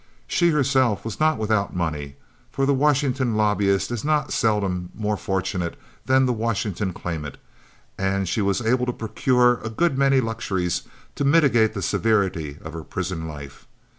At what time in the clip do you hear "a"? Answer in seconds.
9.59-9.69